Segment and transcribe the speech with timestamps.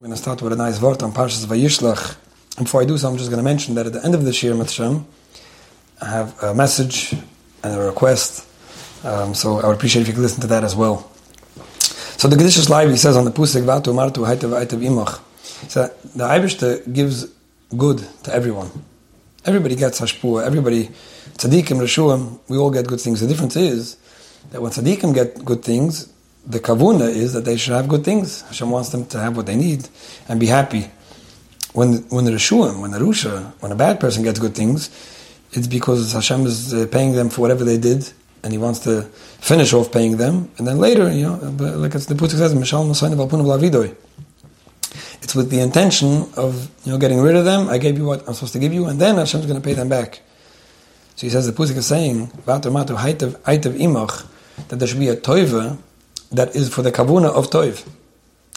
[0.00, 2.16] We're going to start with a nice word on Parshas Vayishlach.
[2.56, 4.32] Before I do so, I'm just going to mention that at the end of the
[4.32, 5.04] Shir Mitzvah,
[6.00, 7.16] I have a message
[7.64, 8.46] and a request.
[9.04, 11.10] Um, so I would appreciate if you could listen to that as well.
[12.16, 15.20] So the Kedushas Levi, he says on the Pusik, Vatu Martu Haitav Haitav Imach.
[15.68, 17.26] So the Eibishter gives
[17.76, 18.70] good to everyone.
[19.44, 20.46] Everybody gets Hashpua.
[20.46, 20.90] Everybody,
[21.38, 23.20] Tzaddikim, Rishuim, we all get good things.
[23.20, 23.96] The difference is
[24.50, 26.08] that when Tzaddikim get good things,
[26.48, 28.40] the kavuna is that they should have good things.
[28.42, 29.88] Hashem wants them to have what they need
[30.28, 30.90] and be happy.
[31.74, 34.88] When when the Rishuim, when the Rusha, when a bad person gets good things,
[35.52, 38.10] it's because Hashem is uh, paying them for whatever they did,
[38.42, 41.34] and He wants to finish off paying them, and then later, you know,
[41.76, 43.94] like it's the Pusik says, Mishal Lavidoy.
[45.20, 47.68] It's with the intention of you know getting rid of them.
[47.68, 49.74] I gave you what I'm supposed to give you, and then Hashem's going to pay
[49.74, 50.22] them back.
[51.16, 52.28] So he says the Pusik is saying,
[54.68, 55.78] that there should be a toiva
[56.32, 57.86] that is for the kavuna of toiv.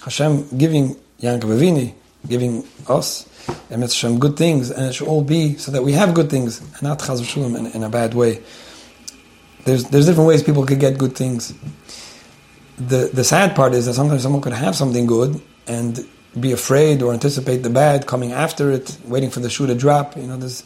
[0.03, 1.93] Hashem giving Yankov Avini,
[2.27, 3.27] giving us,
[3.69, 6.59] and Hashem good things, and it should all be so that we have good things,
[6.59, 8.41] and not chaz v'shulam in, in a bad way.
[9.65, 11.53] There's there's different ways people could get good things.
[12.77, 16.07] The the sad part is that sometimes someone could have something good and
[16.39, 20.15] be afraid or anticipate the bad coming after it, waiting for the shoe to drop.
[20.17, 20.63] You know, there's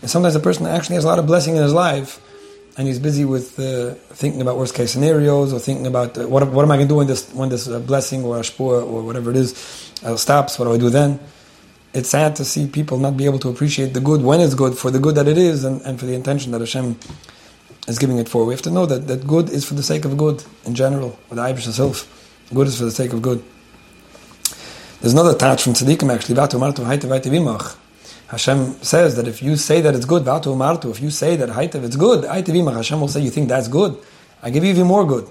[0.00, 2.20] and sometimes a person actually has a lot of blessing in his life,
[2.80, 6.48] and he's busy with uh, thinking about worst case scenarios or thinking about uh, what,
[6.48, 9.02] what am I going to do when this when this uh, blessing or ashpur or
[9.02, 9.52] whatever it is
[10.02, 10.58] uh, stops.
[10.58, 11.20] What do I do then?
[11.92, 14.78] It's sad to see people not be able to appreciate the good when it's good
[14.78, 16.98] for the good that it is and, and for the intention that Hashem
[17.86, 18.46] is giving it for.
[18.46, 21.18] We have to know that, that good is for the sake of good in general.
[21.28, 22.08] With the Irish itself,
[22.54, 23.44] good is for the sake of good.
[25.02, 26.36] There's another touch from Tzaddikim actually.
[28.30, 31.48] Hashem says that if you say that it's good, Vatu Martu, if you say that
[31.48, 33.98] Haitav it's good, Haitavimach, Hashem will say you think that's good.
[34.40, 35.26] I give you even more good.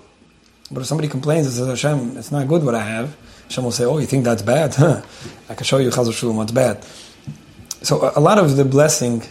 [0.70, 3.72] But if somebody complains and says, Hashem, it's not good what I have, Hashem will
[3.72, 4.78] say, oh, you think that's bad?
[5.50, 6.84] I can show you Chazal Shulam what's bad.
[7.84, 9.24] So a lot of the blessing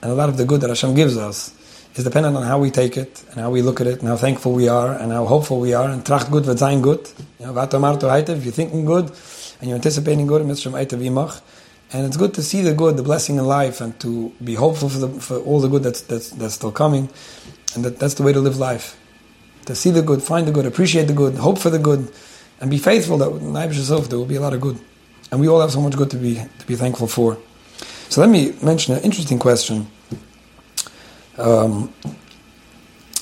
[0.00, 1.54] and a lot of the good that Hashem gives us
[1.94, 4.16] is dependent on how we take it and how we look at it and how
[4.16, 7.12] thankful we are and how hopeful we are and tracht gut v'zayin gut.
[7.38, 9.12] You know, Haitav, you're thinking good
[9.60, 11.42] and you're anticipating good, Mitzvah Haitav Imach.
[11.92, 14.88] And it's good to see the good, the blessing in life, and to be hopeful
[14.88, 17.08] for, the, for all the good that's, that's, that's still coming.
[17.74, 18.96] And that, that's the way to live life.
[19.66, 22.10] To see the good, find the good, appreciate the good, hope for the good,
[22.60, 24.78] and be faithful that in yourself there will be a lot of good.
[25.32, 27.38] And we all have so much good to be, to be thankful for.
[28.08, 29.88] So let me mention an interesting question.
[31.38, 31.92] Um,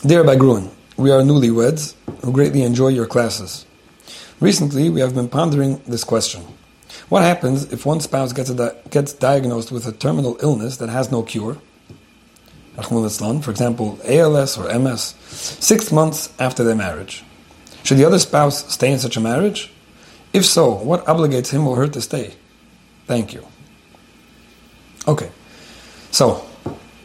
[0.04, 3.66] Dear Rabbi Gruen, we are newlyweds who greatly enjoy your classes.
[4.40, 6.42] Recently, we have been pondering this question.
[7.08, 11.10] What happens if one spouse gets, di- gets diagnosed with a terminal illness that has
[11.10, 11.56] no cure?
[12.82, 17.24] For example, ALS or MS, six months after their marriage.
[17.82, 19.72] Should the other spouse stay in such a marriage?
[20.32, 22.34] If so, what obligates him or her to stay?
[23.06, 23.44] Thank you.
[25.08, 25.30] Okay,
[26.10, 26.46] so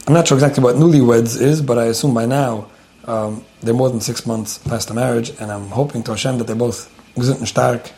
[0.06, 2.66] I'm not sure exactly what newlyweds is, but I assume by now
[3.06, 6.46] um, they're more than six months past the marriage, and I'm hoping to Hashem that
[6.46, 7.90] they're both gesund and stark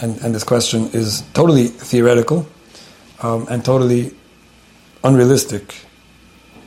[0.00, 2.46] and, and this question is totally theoretical
[3.22, 4.12] um, and totally
[5.02, 5.74] unrealistic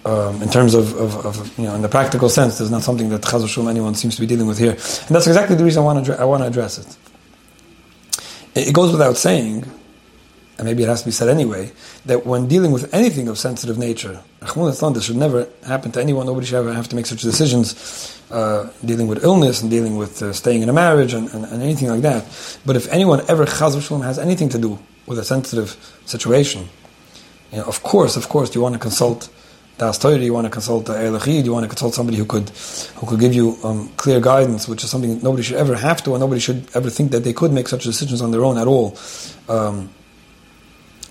[0.06, 3.10] um, in terms of, of, of, you know, in the practical sense, there's not something
[3.10, 4.72] that Chazal anyone seems to be dealing with here.
[4.72, 6.98] And that's exactly the reason I want to, I want to address it.
[8.56, 9.66] It goes without saying,
[10.58, 11.72] and maybe it has to be said anyway,
[12.06, 16.26] that when dealing with anything of sensitive nature, this should never happen to anyone.
[16.26, 20.22] Nobody should ever have to make such decisions uh, dealing with illness and dealing with
[20.22, 22.26] uh, staying in a marriage and, and, and, anything like that.
[22.66, 26.68] But if anyone ever has anything to do with a sensitive situation,
[27.52, 29.30] you know, of course, of course, you want to consult
[29.78, 32.50] the Astoyri, you want to consult the Elachid, you want to consult somebody who could
[32.96, 36.14] who could give you um, clear guidance, which is something nobody should ever have to,
[36.14, 38.68] and nobody should ever think that they could make such decisions on their own at
[38.68, 38.98] all.
[39.48, 39.90] Um,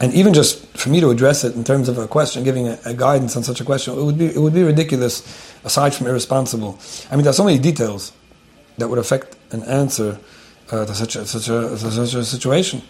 [0.01, 2.79] and even just for me to address it in terms of a question, giving a,
[2.85, 5.23] a, guidance on such a question, it would be it would be ridiculous.
[5.65, 6.79] Aside from irresponsible,
[7.11, 8.13] I mean, there's so many details
[8.79, 10.19] that would affect an answer
[10.71, 12.83] uh, to such a, such a such a situation.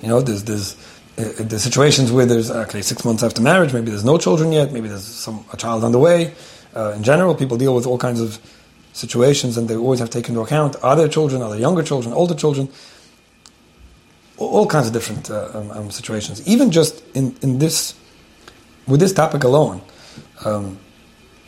[0.00, 0.76] You know, there's there's
[1.18, 4.72] uh, there's situations where there's okay six months after marriage, maybe there's no children yet,
[4.72, 6.32] maybe there's some a child on the way.
[6.74, 8.38] Uh, in general, people deal with all kinds of
[8.92, 11.82] situations, and they always have to take into account are there children, are there younger
[11.82, 12.68] children, older children
[14.38, 16.46] all kinds of different uh, um, um, situations.
[16.46, 17.94] Even just in, in this,
[18.86, 19.80] with this topic alone,
[20.44, 20.78] um,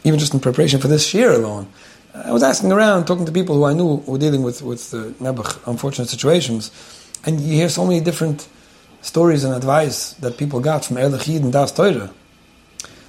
[0.04, 1.66] even just in preparation for this year alone,
[2.14, 5.10] I was asking around, talking to people who I knew were dealing with with uh,
[5.20, 6.70] Nebuch, unfortunate situations,
[7.24, 8.46] and you hear so many different
[9.02, 11.72] stories and advice that people got from Erlechid and Das.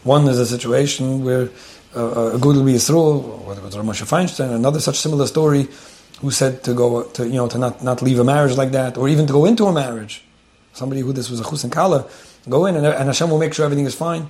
[0.04, 1.50] One is a situation where
[1.96, 5.68] uh, a good Yisroel, whether it was Rav Moshe Feinstein, another such similar story,
[6.22, 8.98] who said to go to you know to not, not leave a marriage like that,
[8.98, 10.24] or even to go into a marriage.
[10.74, 12.06] Somebody who this was a chus and kala,
[12.50, 14.24] go in and, and Hashem will make sure everything is fine.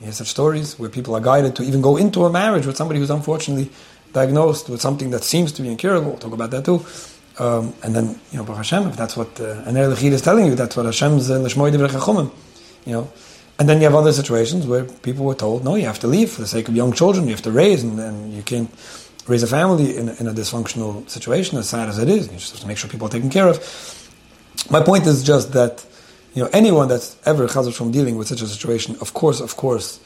[0.00, 2.76] You hear such stories where people are guided to even go into a marriage with
[2.76, 3.70] somebody who's unfortunately
[4.12, 6.10] diagnosed with something that seems to be incurable.
[6.10, 6.84] We'll talk about that too.
[7.38, 10.46] Um, and then, you know, Baruch Hashem, if that's what uh, an Lechid is telling
[10.46, 11.38] you, that's what Hashem's uh,
[12.84, 13.10] you know.
[13.60, 16.30] And then you have other situations where people were told, no, you have to leave
[16.30, 18.70] for the sake of young children, you have to raise, and, and you can't
[19.28, 22.26] raise a family in, in, a dysfunctional situation, as sad as it is.
[22.26, 23.58] You just have to make sure people are taken care of.
[24.70, 25.84] My point is just that,
[26.34, 29.56] you know, anyone that's ever chazal from dealing with such a situation, of course, of
[29.56, 30.00] course,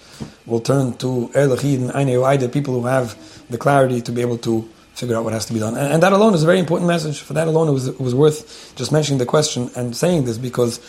[0.44, 3.16] will turn to Erlechid and Aine people who have
[3.48, 5.76] the clarity to be able to figure out what has to be done.
[5.76, 7.20] And, and that alone is a very important message.
[7.20, 10.36] For that alone, it was, it was worth just mentioning the question and saying this
[10.36, 10.80] because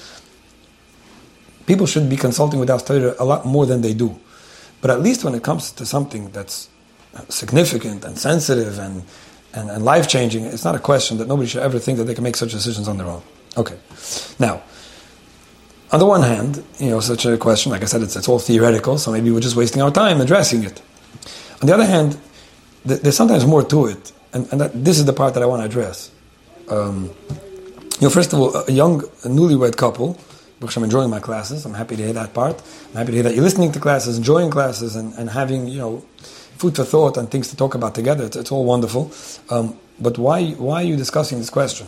[1.66, 4.20] people should be consulting with Torah a lot more than they do.
[4.82, 6.70] But at least when it comes to something that's
[7.30, 9.04] significant and sensitive and,
[9.54, 12.16] and, and life changing, it's not a question that nobody should ever think that they
[12.16, 13.22] can make such decisions on their own.
[13.58, 13.78] Okay.
[14.40, 14.64] Now,
[15.92, 18.40] on the one hand, you know, such a question, like I said, it's, it's all
[18.40, 20.82] theoretical, so maybe we're just wasting our time addressing it.
[21.62, 22.18] On the other hand,
[22.84, 25.62] there's sometimes more to it, and, and that, this is the part that I want
[25.62, 26.12] to address.
[26.68, 30.20] Um, you know, first of all, a young a newlywed couple,
[30.60, 31.66] which I'm enjoying my classes.
[31.66, 32.62] I'm happy to hear that part.
[32.90, 35.78] I'm happy to hear that you're listening to classes, enjoying classes, and, and having you
[35.78, 36.06] know
[36.64, 38.24] food for thought and things to talk about together.
[38.26, 39.04] It's, it's all wonderful.
[39.50, 40.38] Um, but why
[40.68, 41.88] why are you discussing this question?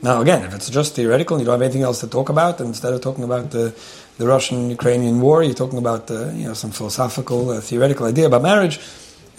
[0.00, 2.60] Now, again, if it's just theoretical and you don't have anything else to talk about,
[2.60, 3.74] instead of talking about the,
[4.18, 8.42] the Russian-Ukrainian war, you're talking about uh, you know some philosophical, uh, theoretical idea about
[8.42, 8.78] marriage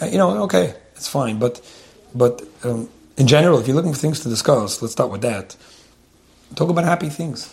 [0.00, 1.38] uh, you know, okay, it's fine.
[1.38, 1.60] But,
[2.14, 5.56] but um, in general, if you're looking for things to discuss, let's start with that.
[6.56, 7.52] Talk about happy things.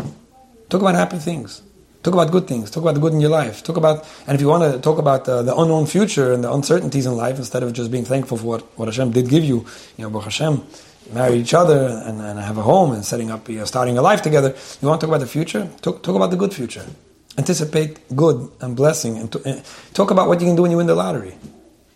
[0.70, 1.62] Talk about happy things.
[2.04, 2.72] Talk about good things.
[2.72, 3.64] Talk about the good in your life.
[3.64, 6.54] Talk about, and if you want to talk about uh, the unknown future and the
[6.54, 9.66] uncertainties in life, instead of just being thankful for what, what Hashem did give you,
[9.98, 10.64] you know, Baruch Hashem,
[11.12, 14.02] marry each other and, and have a home and setting up, you know, starting a
[14.02, 14.56] life together.
[14.82, 15.70] You want to talk about the future?
[15.82, 16.86] Talk, talk about the good future.
[17.38, 20.78] Anticipate good and blessing and, to, and talk about what you can do when you
[20.78, 21.36] win the lottery.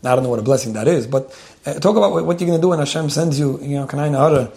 [0.03, 1.31] I don't know what a blessing that is, but
[1.65, 3.85] uh, talk about what, what, you're going to do when Hashem sends you, you know,
[3.85, 4.51] Kanai Nahara,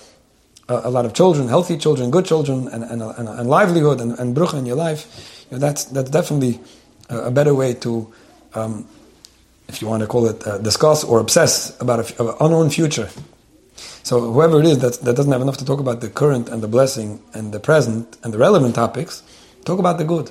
[0.69, 4.19] a, a lot of children, healthy children, good children, and, and, and, and livelihood and,
[4.19, 5.34] and in your life.
[5.59, 6.61] That's, that's definitely
[7.09, 8.13] a, better way to,
[8.55, 8.87] um,
[9.69, 13.09] if you want to call it, uh, discuss or obsess about an unknown future.
[14.03, 16.63] So whoever it is that, that doesn't have enough to talk about the current and
[16.63, 19.23] the blessing and the present and the relevant topics,
[19.65, 20.31] talk about the good.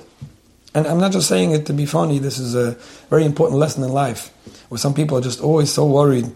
[0.74, 2.18] And I'm not just saying it to be funny.
[2.18, 2.72] This is a
[3.10, 4.30] very important lesson in life,
[4.68, 6.30] where some people are just always so worried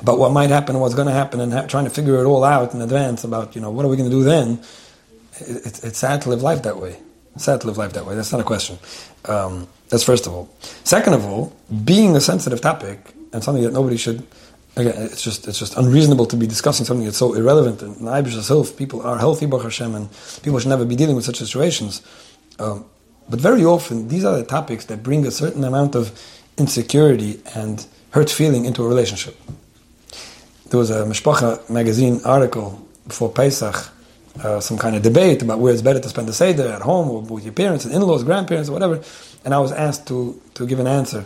[0.00, 2.44] about what might happen, what's going to happen, and ha- trying to figure it all
[2.44, 4.60] out in advance about, you know, what are we going to do then?
[5.40, 6.98] It, it, it's sad to live life that way.
[7.36, 8.14] Sad to live life that way.
[8.14, 8.78] That's not a question.
[9.24, 10.54] Um, that's first of all.
[10.84, 14.26] Second of all, being a sensitive topic and something that nobody should.
[14.74, 17.82] Again, it's just it's just unreasonable to be discussing something that's so irrelevant.
[17.82, 20.08] And Ibish herself, people are healthy, Baruch Hashem, and
[20.42, 22.02] people should never be dealing with such situations.
[22.58, 22.86] Um,
[23.28, 26.18] but very often, these are the topics that bring a certain amount of
[26.56, 29.36] insecurity and hurt feeling into a relationship.
[30.70, 33.91] There was a Mishpacha magazine article before Pesach,
[34.40, 37.10] uh, some kind of debate about where it's better to spend the Seder at home
[37.10, 39.02] or with your parents and in-laws, grandparents, or whatever.
[39.44, 41.24] And I was asked to, to give an answer.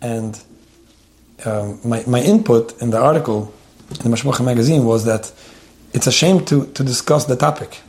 [0.00, 0.40] And
[1.44, 3.52] um, my, my input in the article
[4.04, 5.32] in the magazine was that
[5.92, 7.80] it's a shame to, to discuss the topic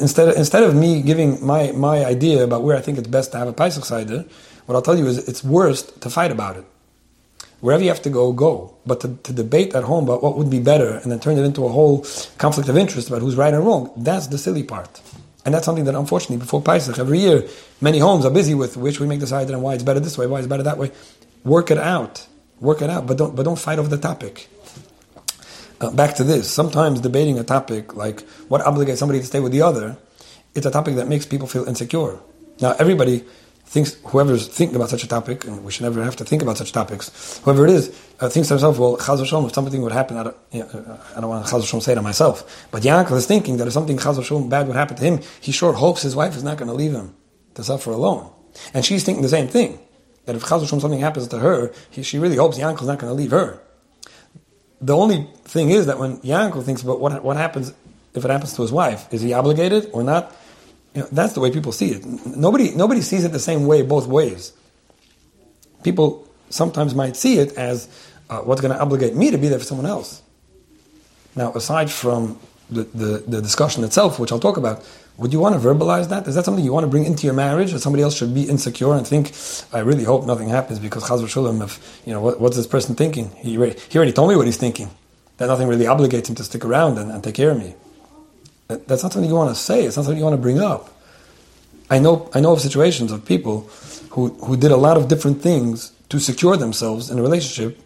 [0.00, 3.32] instead of, instead of me giving my, my idea about where I think it's best
[3.32, 4.24] to have a Pesach Seder,
[4.66, 6.64] what I'll tell you is it's worst to fight about it.
[7.62, 8.74] Wherever you have to go, go.
[8.84, 11.44] But to, to, debate at home about what would be better and then turn it
[11.44, 12.04] into a whole
[12.36, 15.00] conflict of interest about who's right and wrong, that's the silly part.
[15.44, 17.48] And that's something that unfortunately before Pesach, every year,
[17.80, 20.26] many homes are busy with which we make the and why it's better this way,
[20.26, 20.90] why it's better that way.
[21.44, 22.26] Work it out.
[22.58, 24.48] Work it out, but don't, but don't fight over the topic.
[25.80, 29.52] Uh, back to this, sometimes debating a topic like what obligates somebody to stay with
[29.52, 29.96] the other,
[30.56, 32.18] it's a topic that makes people feel insecure.
[32.60, 33.24] Now, everybody
[33.72, 36.58] thinks, whoever's thinking about such a topic, and we should never have to think about
[36.58, 37.88] such topics, whoever it is,
[38.20, 40.66] uh, thinks to himself, well, Chaz Hashem, if something would happen, I don't, you know,
[40.66, 43.96] uh, I don't want Chaz say to myself, but Yaakov is thinking that if something
[43.96, 46.68] Chaz Hashem bad would happen to him, he sure hopes his wife is not going
[46.68, 47.14] to leave him
[47.54, 48.30] to suffer alone.
[48.74, 49.80] And she's thinking the same thing,
[50.26, 52.98] that if Chaz Hashem something happens to her, he, she really hopes Yaakov is not
[52.98, 53.58] going to leave her.
[54.82, 57.72] The only thing is that when Yankov thinks about what, what happens
[58.14, 60.36] if it happens to his wife, is he obligated or not?
[60.94, 62.04] You know, that's the way people see it.
[62.04, 64.52] Nobody, nobody sees it the same way both ways.
[65.82, 67.88] People sometimes might see it as
[68.28, 70.22] uh, what's going to obligate me to be there for someone else.
[71.34, 72.38] Now, aside from
[72.70, 76.26] the, the, the, discussion itself, which I'll talk about, would you want to verbalize that?
[76.26, 77.72] Is that something you want to bring into your marriage?
[77.72, 79.32] That somebody else should be insecure and think,
[79.72, 82.94] I really hope nothing happens because Chaz Shalom, if, you know, what, what's this person
[82.94, 83.30] thinking?
[83.36, 84.90] He, he already told me what he's thinking.
[85.38, 87.74] that nothing really obligates him to stick around and, and take care of me.
[88.72, 89.84] That, that's not something you want to say.
[89.84, 90.88] It's not something you want to bring up.
[91.90, 93.68] I know, I know of situations of people
[94.10, 97.78] who, who did a lot of different things to secure themselves in a relationship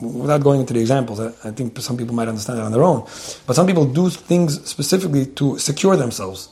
[0.00, 2.82] without going into the examples, I, I, think some people might understand it on their
[2.82, 3.02] own.
[3.46, 6.50] But some people do things specifically to secure themselves.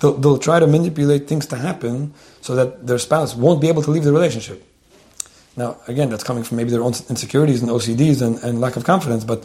[0.00, 2.12] They'll, they'll, try to manipulate things to happen
[2.42, 4.62] so that their spouse won't be able to leave the relationship.
[5.56, 8.84] Now, again, that's coming from maybe their own insecurities and OCDs and, and lack of
[8.84, 9.24] confidence.
[9.24, 9.44] But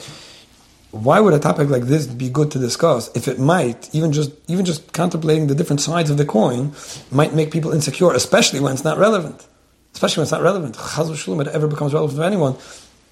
[0.91, 4.32] why would a topic like this be good to discuss if it might even just
[4.48, 6.74] even just contemplating the different sides of the coin
[7.12, 9.46] might make people insecure, especially when it's not relevant.
[9.94, 10.75] Especially when it's not relevant.
[10.75, 12.56] It ever becomes relevant to anyone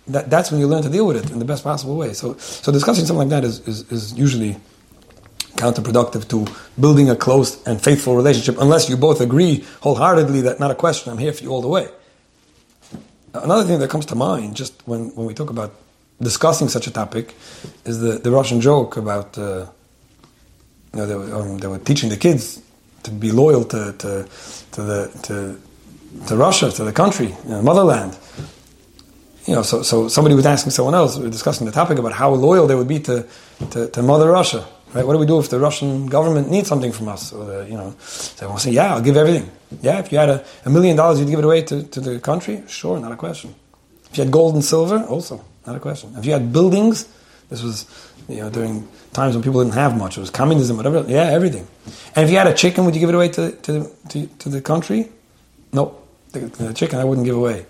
[0.08, 2.14] that, that's when you learn to deal with it in the best possible way.
[2.14, 4.58] So, so discussing something like that is, is, is usually
[5.56, 6.46] counterproductive to
[6.80, 11.12] building a close and faithful relationship unless you both agree wholeheartedly that not a question,
[11.12, 11.88] I'm here for you all the way.
[13.34, 15.74] Another thing that comes to mind just when, when we talk about
[16.22, 17.36] discussing such a topic
[17.86, 19.66] is the, the Russian joke about, uh,
[20.94, 22.62] you know, they were, um, they were teaching the kids
[23.04, 24.28] to be loyal to, to,
[24.72, 25.60] to, the, to,
[26.28, 28.18] to Russia, to the country, you know, motherland
[29.46, 32.14] you know, so, so somebody was asking someone else, we were discussing the topic about
[32.14, 33.26] how loyal they would be to,
[33.72, 35.06] to, to Mother Russia, right?
[35.06, 37.32] What do we do if the Russian government needs something from us?
[37.32, 37.96] Or the, you know,
[38.42, 39.52] will say, yeah, I'll give everything.
[39.82, 42.20] Yeah, if you had a, a million dollars, you'd give it away to, to the
[42.20, 42.64] country?
[42.68, 43.54] Sure, not a question.
[44.10, 46.14] If you had gold and silver, also, not a question.
[46.18, 47.08] If you had buildings,
[47.50, 47.86] this was,
[48.28, 51.68] you know, during times when people didn't have much, it was communism, whatever, yeah, everything.
[52.16, 54.50] And if you had a chicken, would you give it away to, to, to, to
[54.50, 55.12] the country?
[55.74, 57.66] No, the, the chicken I wouldn't give away.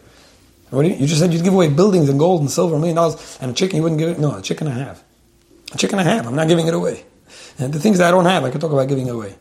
[0.70, 2.96] What you, you, just said you'd give away buildings and gold and silver, a million
[2.96, 4.20] dollars, and a chicken you wouldn't give it.
[4.20, 5.04] No, a chicken I have.
[5.74, 6.28] A chicken I have.
[6.28, 7.06] I'm not giving it away.
[7.58, 9.36] And the things that I don't have, I can talk about giving away.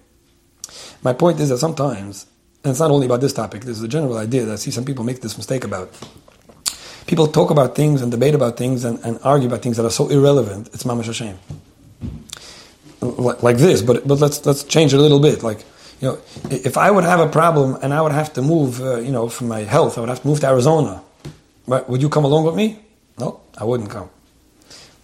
[1.03, 2.27] My point is that sometimes,
[2.63, 4.71] and it's not only about this topic, this is a general idea that I see
[4.71, 5.91] some people make this mistake about.
[7.07, 9.91] People talk about things and debate about things and, and argue about things that are
[9.91, 11.39] so irrelevant, it's mamash shame.
[13.01, 15.43] Like, this, but, but let's, let's change it a little bit.
[15.43, 15.65] Like,
[16.01, 16.19] you know,
[16.51, 19.29] if I would have a problem and I would have to move, uh, you know,
[19.29, 21.03] for my health, I would have to move to Arizona
[21.67, 22.79] but would you come along with me?
[23.19, 24.11] No, I wouldn't come.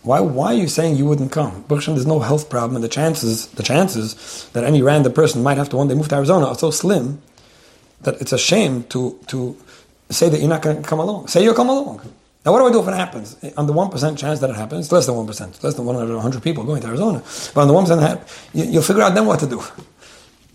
[0.02, 1.64] Why, why are you saying you wouldn't come?
[1.68, 5.68] There's no health problem, and the chances, the chances that any random person might have
[5.70, 7.20] to one day move to Arizona are so slim
[8.02, 9.56] that it's a shame to, to
[10.10, 11.28] say that you're not going to come along.
[11.28, 12.00] Say you'll come along.
[12.44, 13.36] Now, what do I do if it happens?
[13.56, 16.80] On the 1% chance that it happens, less than 1%, less than 100 people going
[16.80, 17.22] to Arizona.
[17.54, 19.62] But on the 1% you, you'll figure out then what to do.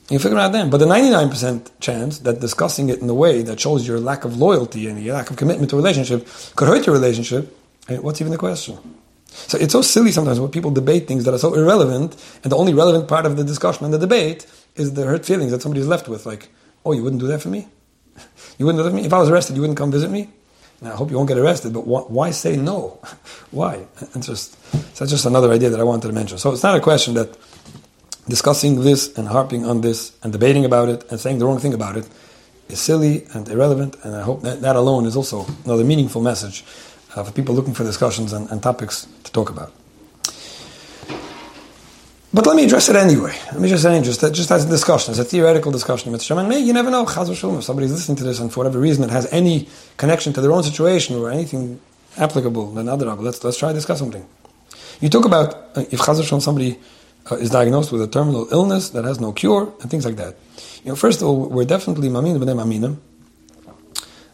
[0.09, 0.69] You figure out then.
[0.69, 4.37] But the 99% chance that discussing it in a way that shows your lack of
[4.37, 7.55] loyalty and your lack of commitment to a relationship could hurt your relationship,
[7.87, 8.77] what's even the question?
[9.27, 12.55] So it's so silly sometimes when people debate things that are so irrelevant, and the
[12.55, 15.87] only relevant part of the discussion and the debate is the hurt feelings that somebody's
[15.87, 16.25] left with.
[16.25, 16.49] Like,
[16.85, 17.67] oh, you wouldn't do that for me?
[18.57, 19.05] You wouldn't for me?
[19.05, 20.29] If I was arrested, you wouldn't come visit me?
[20.81, 22.99] Now, I hope you won't get arrested, but wh- why say no?
[23.51, 23.85] why?
[24.13, 26.37] It's just, that's just another idea that I wanted to mention.
[26.37, 27.37] So it's not a question that
[28.27, 31.73] discussing this and harping on this and debating about it and saying the wrong thing
[31.73, 32.07] about it
[32.67, 33.95] is silly and irrelevant.
[34.03, 36.65] And I hope that that alone is also another meaningful message
[37.15, 39.71] uh, for people looking for discussions and, and, topics to talk about.
[42.35, 43.33] But let me address it anyway.
[43.53, 46.13] Let me just say, just, just as a discussion, as a theoretical discussion.
[46.13, 49.05] And may, you never know, chaz if somebody's listening to this and for whatever reason
[49.05, 51.79] it has any connection to their own situation or anything
[52.17, 54.25] applicable, then other let's, let's try to discuss something.
[54.99, 56.77] You talk about uh, if chaz somebody
[57.31, 60.35] uh, is diagnosed with a terminal illness that has no cure and things like that.
[60.83, 62.97] You know, first of all, we're definitely mamin b'nei maminim.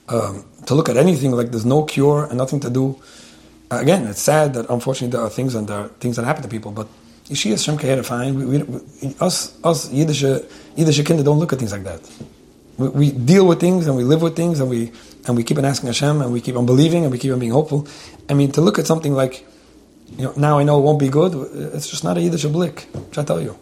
[0.09, 2.99] Um, to look at anything like there's no cure and nothing to do.
[3.69, 6.41] Uh, again, it's sad that unfortunately there are things and there are things that happen
[6.41, 6.87] to people, but
[7.25, 8.35] Yeshia Shem Kehera fine.
[8.35, 10.23] We, we, we, us, us Yiddish,
[10.75, 12.01] Yiddish kinder don't look at things like that.
[12.77, 14.91] We, we, deal with things and we live with things and we
[15.27, 17.39] and we keep on asking Hashem and we keep on believing and we keep on
[17.39, 17.87] being hopeful.
[18.29, 19.45] I mean, to look at something like
[20.17, 21.33] you know, now I know it won't be good.
[21.73, 23.57] It's just not a Yiddish blick, which I tell you.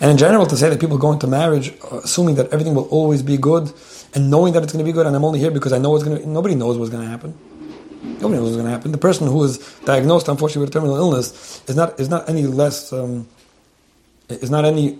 [0.00, 2.88] And in general, to say that people go into marriage uh, assuming that everything will
[2.88, 3.72] always be good
[4.14, 5.94] and knowing that it's going to be good and I'm only here because I know
[5.96, 7.36] it's going to, nobody knows what's going to happen.
[8.04, 8.92] Nobody knows what's going to happen.
[8.92, 12.46] The person who is diagnosed, unfortunately, with a terminal illness is not, is not any
[12.46, 13.26] less, um,
[14.28, 14.98] is not any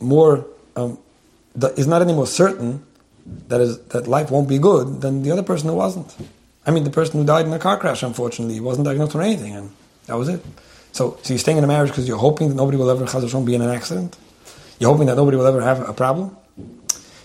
[0.00, 0.46] more,
[0.76, 0.98] um,
[1.76, 2.84] is not any more certain
[3.48, 6.14] that is that life won't be good than the other person who wasn't.
[6.66, 9.54] I mean, the person who died in a car crash, unfortunately, wasn't diagnosed with anything,
[9.54, 9.70] and
[10.06, 10.44] that was it.
[10.92, 13.04] So, so you're staying in a marriage because you're hoping that nobody will ever
[13.44, 14.16] be in an accident.
[14.78, 16.36] You're hoping that nobody will ever have a problem.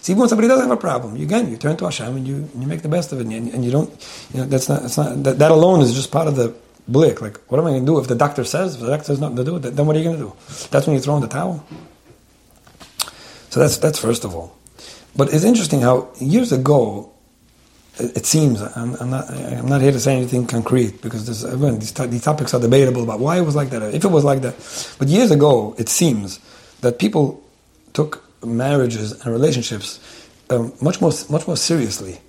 [0.02, 2.28] See, even when somebody doesn't have a problem, you, again, you turn to Hashem and
[2.28, 3.90] you, you make the best of it, and you, and you don't,
[4.34, 6.56] you know, that's not, that's not that, that, alone is just part of the
[6.88, 7.22] blick.
[7.22, 9.20] Like, what am I going to do if the doctor says, if the doctor says
[9.20, 10.34] nothing to do, then what are you going to do?
[10.72, 11.64] That's when you throw in the towel.
[13.52, 14.58] So that's, that's first of all.
[15.16, 17.14] But it's interesting how years ago,
[18.00, 21.94] it, seems I'm, I'm, not I'm not here to say anything concrete because again, these,
[21.94, 24.56] these topics are debatable about why it was like that, if it was like that.
[24.98, 26.40] But years ago, it seems
[26.80, 27.44] that people
[27.94, 30.00] took marriages and relationships
[30.52, 32.20] um, much more much more seriously.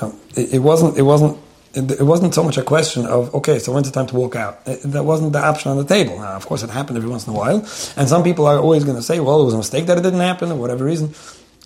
[0.00, 1.38] Um, it, it, wasn't it wasn't
[1.74, 4.64] it, wasn't so much a question of okay, so when's the time to walk out?
[4.64, 6.18] That wasn't the option on the table.
[6.18, 7.58] Now, of course, it happened every once in a while,
[7.96, 10.02] and some people are always going to say, well, it was a mistake that it
[10.02, 11.14] didn't happen, or whatever reason.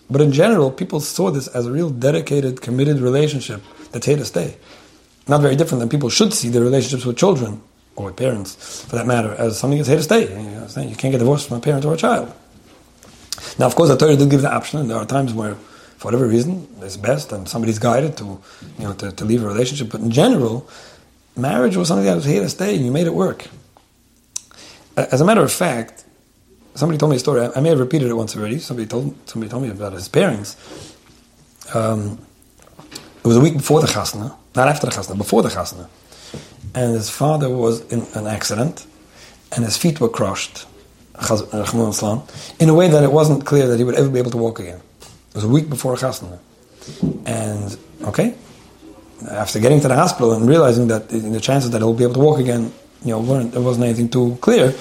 [0.09, 4.25] But in general, people saw this as a real dedicated, committed relationship that's here to
[4.25, 4.57] stay.
[5.27, 7.61] Not very different than people should see their relationships with children
[7.97, 10.31] or with parents, for that matter, as something that's here to stay.
[10.31, 12.33] You, you can't get divorced from a parent or a child.
[13.59, 15.55] Now, of course, the Torah did give the option, and there are times where,
[15.97, 18.25] for whatever reason, it's best and somebody's guided to,
[18.79, 19.91] you know, to, to leave a relationship.
[19.91, 20.69] But in general,
[21.37, 23.47] marriage was something that was here to stay, and you made it work.
[24.97, 26.05] As a matter of fact,
[26.75, 27.49] somebody told me a story.
[27.55, 28.59] I may have repeated it once already.
[28.59, 30.57] Somebody told somebody told me about his parents.
[31.75, 32.19] Um,
[32.91, 35.89] it was a week before the chasna, not after the chasna, before the chasna,
[36.75, 38.87] and his father was in an accident,
[39.53, 40.67] and his feet were crushed
[42.59, 44.59] in a way that it wasn't clear that he would ever be able to walk
[44.61, 44.81] again.
[45.31, 46.39] It was a week before Chasna.
[47.27, 48.35] And, okay,
[49.31, 52.21] after getting to the hospital and realizing that the chances that he'll be able to
[52.21, 54.75] walk again, you know, weren't, there wasn't anything too clear,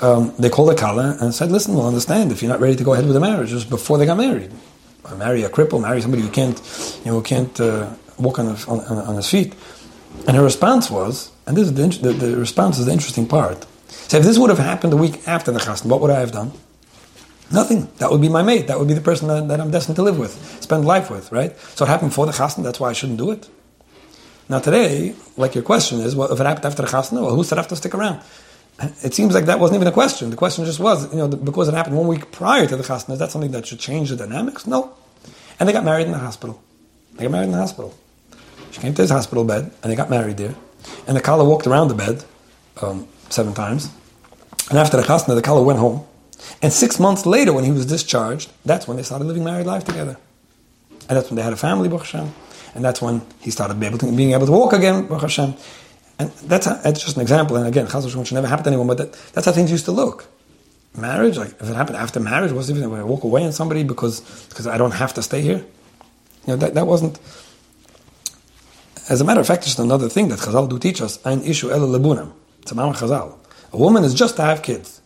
[0.00, 2.84] um, they called the Kala and said, listen, we'll understand if you're not ready to
[2.84, 4.50] go ahead with the marriage just before they got married.
[5.16, 6.60] marry a cripple, marry somebody who can't,
[7.04, 9.54] you know, can't uh, walk on, on, on, his feet.
[10.26, 13.66] And her response was, and this is the, the, the response is the interesting part.
[13.88, 16.32] So if this would have happened a week after the chasna, what would I have
[16.32, 16.52] done?
[17.50, 17.88] Nothing.
[17.98, 18.66] That would be my mate.
[18.66, 21.32] That would be the person that, that I'm destined to live with, spend life with,
[21.32, 21.58] right?
[21.58, 22.62] So it happened before the chasna.
[22.62, 23.48] That's why I shouldn't do it.
[24.48, 27.44] Now today, like your question is, well, if it happened after the chasna, well, who
[27.44, 28.22] said I have to stick around?
[29.02, 30.30] It seems like that wasn't even a question.
[30.30, 33.14] The question just was, you know, because it happened one week prior to the chasna,
[33.14, 34.66] is that something that should change the dynamics?
[34.66, 34.94] No.
[35.58, 36.62] And they got married in the hospital.
[37.14, 37.94] They got married in the hospital.
[38.70, 40.54] She came to his hospital bed, and they got married there.
[41.06, 42.24] And the Kala walked around the bed
[42.80, 43.90] um, seven times.
[44.70, 46.04] And after the chasna, the Kala went home.
[46.62, 49.84] And six months later, when he was discharged, that's when they started living married life
[49.84, 50.16] together.
[51.08, 52.32] And that's when they had a family, Baruch Hashem.
[52.74, 55.54] And that's when he started being able to, walk again, Baruch Hashem.
[56.18, 57.56] And that's, a, that's just an example.
[57.56, 59.92] And again, Chaz should never happen to anyone, but that, that's how things used to
[59.92, 60.26] look.
[60.96, 63.84] Marriage, like if it happened after marriage, was even when I walk away on somebody
[63.84, 65.58] because because I don't have to stay here.
[66.46, 67.18] You know, that, that wasn't.
[69.08, 71.70] As a matter of fact, just another thing that Chazal do teach us, ein issue
[71.70, 72.32] el lebunam.
[72.62, 73.38] It's a Chazal.
[73.72, 75.00] A woman is just to have kids.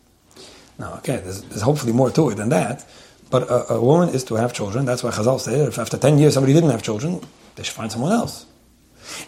[0.78, 2.84] Now, okay, there's, there's hopefully more to it than that,
[3.30, 4.84] but a, a, woman is to have children.
[4.84, 7.20] That's why Chazal said if after 10 years somebody didn't have children,
[7.54, 8.46] they should find someone else.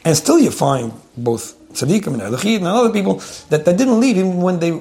[0.05, 3.15] And still you find both tzaddikim and elachid and other people
[3.51, 4.81] that, that didn't leave even when they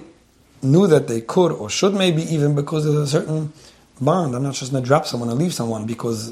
[0.62, 3.51] knew that they could or should maybe even because of a certain
[3.99, 4.36] bond.
[4.36, 6.29] I'm not just going to drop someone and leave someone because,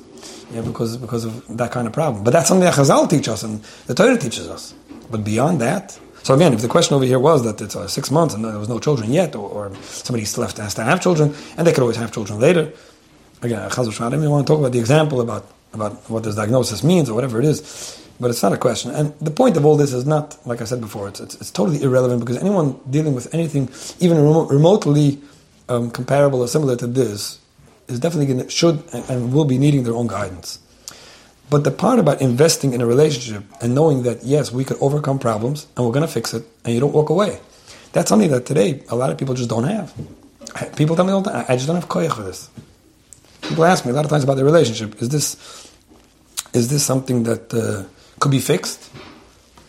[0.49, 2.23] you know, because, because of that kind of problem.
[2.23, 4.73] But that's something that Chazal teaches us and the Torah teaches us.
[5.09, 8.11] But beyond that, so again, if the question over here was that it's uh, six
[8.11, 11.33] months and there was no children yet, or, or somebody still has to, have children,
[11.57, 12.71] and they could always have children later.
[13.41, 17.09] Again, I don't want to talk about the example about, about what this diagnosis means
[17.09, 18.91] or whatever it is, but it's not a question.
[18.91, 21.49] And the point of all this is not, like I said before, it's, it's, it's
[21.49, 25.19] totally irrelevant because anyone dealing with anything even remotely
[25.69, 27.39] um, comparable or similar to this
[27.87, 30.59] is definitely to, should and, and will be needing their own guidance.
[31.51, 35.19] But the part about investing in a relationship and knowing that, yes, we could overcome
[35.19, 37.41] problems and we're going to fix it and you don't walk away,
[37.91, 39.93] that's something that today a lot of people just don't have.
[40.77, 42.49] People tell me all the time, I just don't have koyach for this.
[43.41, 45.01] People ask me a lot of times about their relationship.
[45.01, 45.35] Is this,
[46.53, 47.83] is this something that uh,
[48.21, 48.89] could be fixed?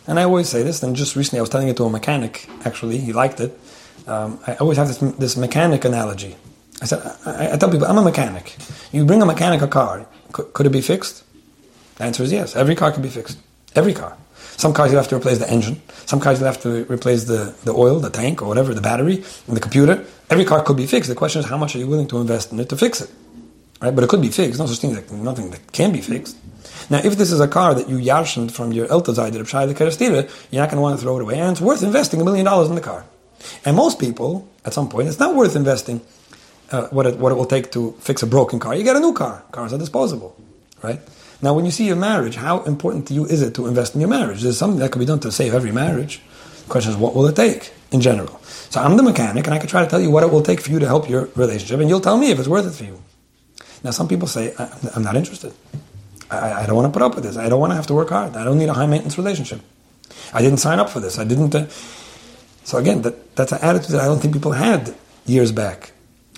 [0.07, 2.47] And I always say this, and just recently I was telling it to a mechanic,
[2.63, 3.59] actually, he liked it.
[4.07, 6.37] Um, I always have this, this mechanic analogy.
[6.81, 8.55] I said, I, I, tell people, I'm a mechanic.
[8.93, 11.25] You bring a mechanic a car, could, could it be fixed?
[11.95, 12.55] The answer is yes.
[12.55, 13.37] Every car can be fixed.
[13.75, 14.17] Every car.
[14.57, 15.81] Some cars you have to replace the engine.
[16.05, 19.23] Some cars you have to replace the, the oil, the tank, or whatever, the battery,
[19.47, 20.05] and the computer.
[20.29, 21.09] Every car could be fixed.
[21.09, 23.11] The question is how much are you willing to invest in it to fix it?
[23.81, 23.93] Right?
[23.93, 24.59] But it could be fixed.
[24.59, 26.37] No such thing that nothing that can be fixed.
[26.89, 29.73] Now, if this is a car that you yarshened from your Eltazai to Pshai the
[29.73, 32.23] Kerastira, you're not going to want to throw it away, and it's worth investing a
[32.23, 33.05] million dollars in the car.
[33.65, 36.01] And most people, at some point, it's not worth investing
[36.71, 38.75] uh, what, it, what it will take to fix a broken car.
[38.75, 39.43] You get a new car.
[39.51, 40.35] Cars are disposable,
[40.81, 40.99] right?
[41.43, 43.99] Now, when you see your marriage, how important to you is it to invest in
[43.99, 44.41] your marriage?
[44.41, 46.21] There's something that could be done to save every marriage.
[46.63, 48.39] The question is, what will it take in general?
[48.69, 50.61] So I'm the mechanic, and I can try to tell you what it will take
[50.61, 52.85] for you to help your relationship, and you'll tell me if it's worth it for
[52.85, 53.01] you.
[53.83, 54.55] Now, some people say,
[54.95, 55.53] I'm not interested.
[56.31, 57.35] I, I don't want to put up with this.
[57.35, 58.37] I don't want to have to work hard.
[58.37, 59.59] I don't need a high maintenance relationship.
[60.33, 61.19] I didn't sign up for this.
[61.19, 61.53] I didn't.
[61.53, 61.67] Uh...
[62.63, 65.92] So again, that, that's an attitude that I don't think people had years back.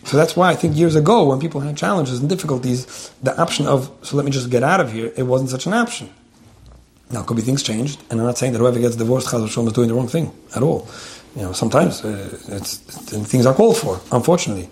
[0.05, 3.65] So that's why I think years ago, when people had challenges and difficulties, the option
[3.65, 6.09] of, so let me just get out of here, it wasn't such an option.
[7.11, 9.73] Now, could be things changed, and I'm not saying that whoever gets divorced, Chaz is
[9.73, 10.87] doing the wrong thing at all.
[11.35, 14.69] You know, sometimes uh, it's, things are called for, unfortunately.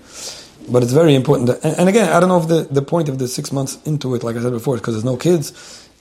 [0.69, 1.47] But it's very important.
[1.47, 3.79] That, and, and, again, I don't know if the, the point of the six months
[3.85, 5.51] into it, like I said before, is because there's no kids.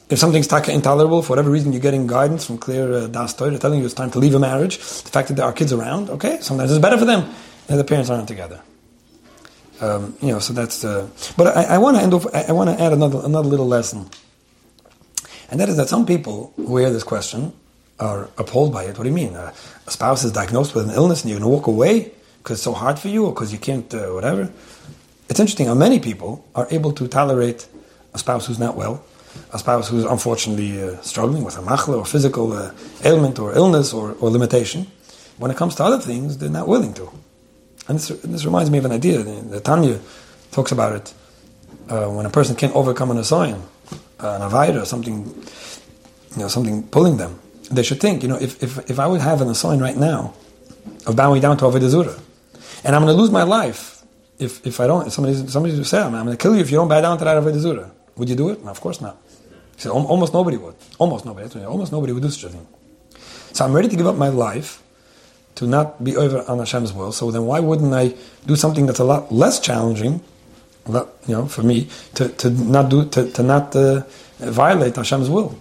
[0.09, 3.59] If something's taka intolerable, for whatever reason, you're getting guidance from clear uh, das Torah
[3.59, 4.77] telling you it's time to leave a marriage.
[4.79, 7.33] The fact that there are kids around, okay, sometimes it's better for them
[7.67, 8.61] that the parents aren't together.
[9.83, 10.85] Um, you know, so that's.
[10.85, 12.27] Uh, but I, I want to end off.
[12.33, 14.09] I, want to add another another little lesson,
[15.51, 17.53] and that is that some people who hear this question
[18.03, 18.99] are appalled by it.
[18.99, 19.35] What do you mean?
[19.35, 19.53] A
[19.89, 22.73] spouse is diagnosed with an illness and you're going to walk away because it's so
[22.73, 24.51] hard for you or because you can't, uh, whatever.
[25.29, 27.67] It's interesting how many people are able to tolerate
[28.13, 29.05] a spouse who's not well,
[29.53, 32.73] a spouse who's unfortunately uh, struggling with a machla or physical uh,
[33.05, 34.87] ailment or illness or, or limitation.
[35.39, 37.09] When it comes to other things, they're not willing to.
[37.89, 39.23] And this, this reminds me of an idea.
[39.23, 40.01] The, the Tanya
[40.51, 41.15] talks about it.
[41.89, 43.65] Uh, when a person can't overcome an assignment,
[44.21, 47.39] uh, an avida, something, you know, something pulling them,
[47.71, 50.35] they should think, you know, if, if, if I would have an assignment right now
[51.07, 52.17] of bowing down to Avodah Zura,
[52.85, 54.03] and I'm going to lose my life
[54.39, 56.71] if, if I don't, if somebody, somebody say, I'm, I'm going to kill you if
[56.71, 57.91] you don't bow down to that Avodah Zura.
[58.17, 58.65] Would you do it?
[58.65, 59.17] No, of course not.
[59.75, 60.75] He said, almost nobody would.
[60.99, 61.65] Almost nobody.
[61.65, 62.67] Almost nobody would do such a thing.
[63.53, 64.83] So I'm ready to give up my life
[65.57, 67.13] to not be over on Hashem's will.
[67.13, 68.15] So then why wouldn't I
[68.47, 70.21] do something that's a lot less challenging,
[70.89, 74.03] you know, for me, to, to not do, to, to not uh,
[74.39, 75.59] violate Hashem's will?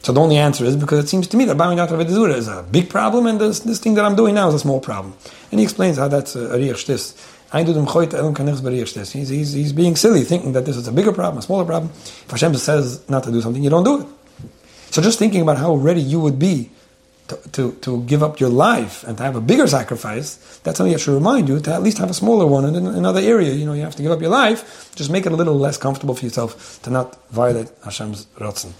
[0.00, 2.36] So the only answer is because it seems to me that bowing down to Avodah
[2.36, 4.80] is a big problem, and this, this thing that I'm doing now is a small
[4.80, 5.14] problem.
[5.50, 7.14] And he explains how that's a riach shtis.
[9.12, 11.90] He's, he's, he's being silly, thinking that this is a bigger problem, a smaller problem.
[11.94, 14.06] If Hashem says not to do something, you don't do it.
[14.90, 16.70] So just thinking about how ready you would be
[17.28, 20.98] to, to, give up your life and to have a bigger sacrifice, that's something that
[20.98, 23.52] should remind you to at least have a smaller one in another area.
[23.52, 25.76] You know, you have to give up your life, just make it a little less
[25.76, 28.72] comfortable for yourself to not violate Hashem's ratzon.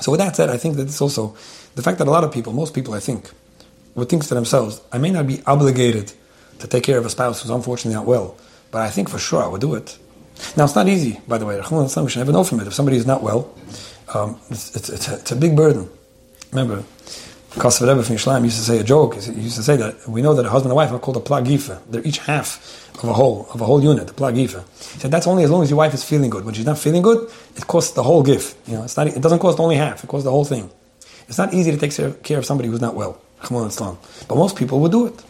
[0.00, 1.36] So with that said, I think that it's also
[1.74, 3.30] the fact that a lot of people, most people I think,
[3.94, 6.12] would think to themselves, I may not be obligated
[6.58, 8.36] to take care of a spouse who's unfortunately not well,
[8.70, 9.98] but I think for sure I would do it.
[10.56, 11.56] Now it's not easy, by the way.
[11.56, 12.66] We should never know from it.
[12.66, 13.54] If somebody is not well,
[14.12, 15.88] um, it's, it's, it's, a, it's, a, big burden.
[16.50, 16.84] Remember,
[17.58, 19.14] Kosovo Rebbe from Yishlaim used to say a joke.
[19.14, 21.20] He used to say that we know that a husband and wife are called a
[21.20, 21.80] plagifa.
[21.88, 24.64] They're each half of a whole, of a whole unit, a plagifa.
[24.94, 26.44] He said that's only as long as your wife is feeling good.
[26.44, 28.56] When she's not feeling good, it costs the whole gift.
[28.68, 30.68] You know, it's not, it doesn't cost only half, it costs the whole thing.
[31.28, 33.20] It's not easy to take care of somebody who's not well.
[33.40, 35.24] But most people would do it.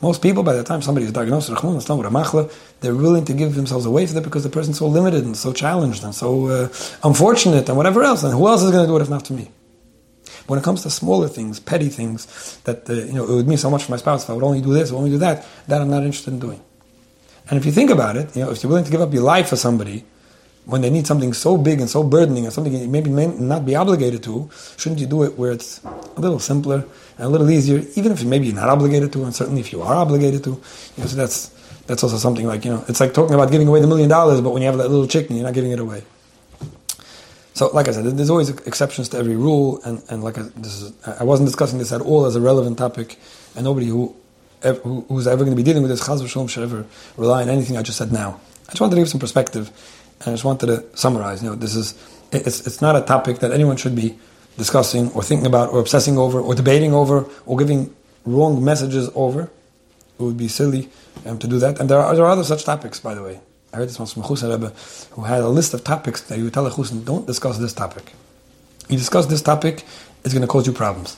[0.00, 3.56] Most people, by the time somebody is diagnosed with a machla, they're willing to give
[3.56, 6.68] themselves away for that because the person's so limited and so challenged and so uh,
[7.02, 8.22] unfortunate and whatever else.
[8.22, 9.50] And who else is going to do it if not to me?
[10.48, 13.58] When it comes to smaller things, petty things, that uh, you know, it would mean
[13.58, 15.46] so much for my spouse if I would only do this, or only do that,
[15.68, 16.60] that I'm not interested in doing.
[17.50, 19.22] And if you think about it, you know, if you're willing to give up your
[19.22, 20.04] life for somebody
[20.68, 23.64] when they need something so big and so burdening and something you maybe may not
[23.64, 26.84] be obligated to, shouldn't you do it where it's a little simpler
[27.16, 29.80] and a little easier, even if maybe you're not obligated to, and certainly if you
[29.80, 30.50] are obligated to.
[30.50, 31.48] You know, so that's
[31.86, 34.42] that's also something like you know, it's like talking about giving away the million dollars,
[34.42, 36.02] but when you have that little chicken, you're not giving it away.
[37.58, 40.80] So, like I said, there's always exceptions to every rule, and, and like I, this
[40.80, 43.18] is, I wasn't discussing this at all as a relevant topic,
[43.56, 44.14] and nobody who,
[44.62, 47.48] who who's ever going to be dealing with this chaz v'shalom should ever rely on
[47.48, 48.38] anything I just said now.
[48.68, 49.72] I just wanted to give some perspective,
[50.20, 51.42] and I just wanted to summarize.
[51.42, 51.94] You know, this is
[52.30, 54.16] it's it's not a topic that anyone should be
[54.56, 57.92] discussing or thinking about or obsessing over or debating over or giving
[58.24, 59.50] wrong messages over.
[60.20, 60.90] It would be silly
[61.26, 63.40] um, to do that, and there are, there are other such topics, by the way.
[63.72, 64.72] I heard this once from Chusar Rebbe,
[65.12, 67.72] who had a list of topics that you would tell a Chusar, don't discuss this
[67.72, 68.12] topic.
[68.88, 69.84] You discuss this topic,
[70.24, 71.16] it's going to cause you problems.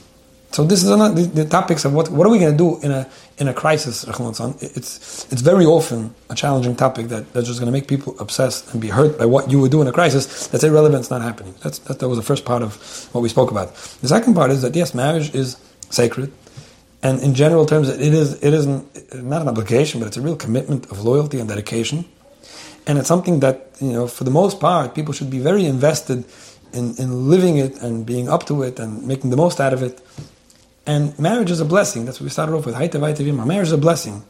[0.53, 2.81] So this is another, the, the, topics of what what are we going to do
[2.81, 3.09] in a
[3.39, 4.05] in a crisis.
[4.05, 8.73] It's it's very often a challenging topic that, that's just going to make people obsessed
[8.73, 10.49] and be hurt by what you would do in a crisis.
[10.49, 11.03] That's irrelevant.
[11.03, 11.55] It's not happening.
[11.63, 12.75] That's that, that was the first part of
[13.13, 13.77] what we spoke about.
[14.03, 15.57] The second part is that yes, marriage is
[15.91, 16.33] sacred,
[17.01, 20.37] and in general terms, it is it isn't not an obligation, but it's a real
[20.37, 22.07] commitment of loyalty and dedication
[22.87, 26.25] and it's something that you know for the most part people should be very invested
[26.73, 29.83] in, in living it and being up to it and making the most out of
[29.83, 30.01] it.
[30.87, 32.05] And marriage is a blessing.
[32.05, 32.75] That's what we started off with.
[32.75, 34.25] Marriage is a blessing.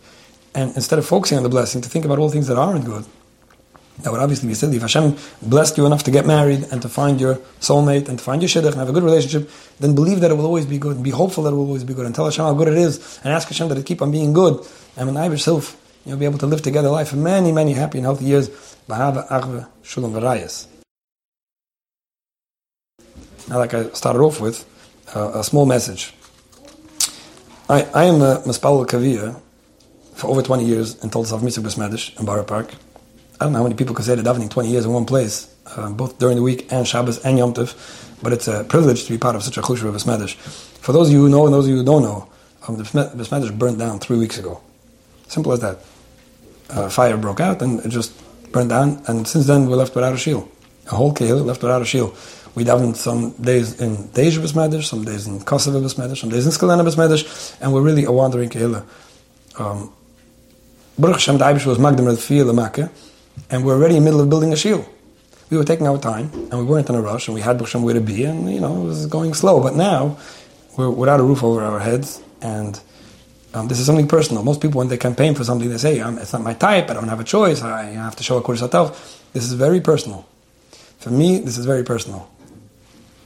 [0.55, 3.05] And instead of focusing on the blessing to think about all things that aren't good.
[4.03, 4.77] That would obviously be silly.
[4.77, 8.25] If Hashem blessed you enough to get married and to find your soulmate and to
[8.25, 10.79] find your shidduch and have a good relationship, then believe that it will always be
[10.79, 12.69] good and be hopeful that it will always be good and tell Hashem how good
[12.69, 14.67] it is and ask Hashem that it keep on being good.
[14.97, 17.99] And when I yourself you'll be able to live together life for many, many happy
[17.99, 18.51] and healthy years.
[18.89, 19.15] Now,
[23.59, 24.65] like I started off with,
[25.15, 26.15] uh, a small message.
[27.69, 29.41] I, I am a Maspal Kavir
[30.15, 32.75] for over 20 years in of Mitzvah Besmedish in Borough Park.
[33.41, 35.55] I don't know how many people can say they're davening 20 years in one place,
[35.67, 37.75] uh, both during the week and Shabbos and Yom Tov,
[38.23, 40.35] but it's a privilege to be part of such a chusha of Besmedish.
[40.35, 42.29] For those of you who know and those of you who don't know,
[42.69, 44.61] um, the Besmedish burned down three weeks ago.
[45.29, 45.79] Simple as that.
[46.73, 48.13] Uh, fire broke out and it just
[48.53, 50.49] burned down, and since then we're left without a shield.
[50.87, 52.17] A whole kehil left without a shield.
[52.55, 56.53] We davened some days in Deja Besmedish, some days in Kosovo Besmedish, some days in
[56.53, 58.85] Skalena Besmedish, and we're really a wandering kehillah.
[59.59, 59.93] Um,
[60.99, 62.91] Baruch Hashem, the was Magdam Makkah,
[63.51, 64.85] and we're already in the middle of building a shield.
[65.49, 67.69] We were taking our time, and we weren't in a rush, and we had Baruch
[67.69, 69.63] Hashem where to be, and you know it was going slow.
[69.63, 70.19] But now
[70.77, 72.81] we're without a roof over our heads, and
[73.55, 74.43] um, this is something personal.
[74.43, 76.91] Most people, when they campaign for something, they say, "It's not my type.
[76.91, 77.63] I don't have a choice.
[77.63, 78.97] I have to show a kodesh
[79.33, 80.27] This is very personal.
[80.99, 82.31] For me, this is very personal.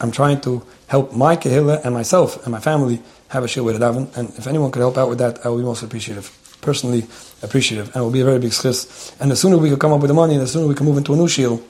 [0.01, 3.81] I'm trying to help my kehillah and myself and my family have a shield with
[3.81, 6.31] daven, and if anyone could help out with that, I will be most appreciative
[6.65, 7.07] personally
[7.43, 9.15] appreciative, and it will be a very big schis.
[9.21, 10.87] And the sooner we can come up with the money, and the sooner we can
[10.87, 11.63] move into a new shield,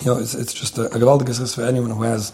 [0.00, 2.32] you know, it's, it's just a, a gewaldige schis for anyone who has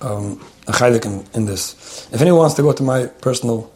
[0.00, 2.08] um, a chaylik in, in, this.
[2.12, 3.72] If anyone wants to go to my personal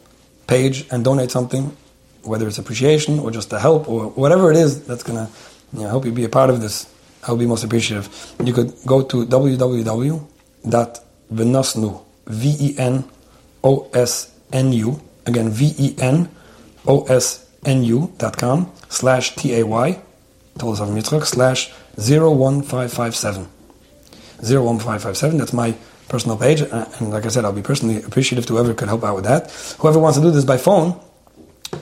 [0.47, 1.75] page and donate something,
[2.23, 5.31] whether it's appreciation or just a help or whatever it is that's going to
[5.73, 6.87] you know, help you be a part of this,
[7.23, 8.33] I'll be most appreciative.
[8.43, 10.31] You could go to www.venosnu,
[12.27, 13.11] V-E-N-O-S-N-U,
[15.25, 19.99] again, V-E-N-O-S nu.com slash T-A-Y,
[20.57, 23.47] Tolas of Mitzchak, slash 01557.
[24.37, 25.73] 01557, that's my
[26.07, 26.61] personal page.
[26.61, 29.25] Uh, and like I said, I'll be personally appreciative to whoever could help out with
[29.25, 29.51] that.
[29.79, 30.99] Whoever wants to do this by phone,